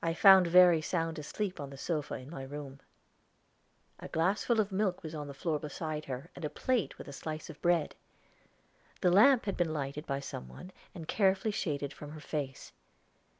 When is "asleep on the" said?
1.18-1.76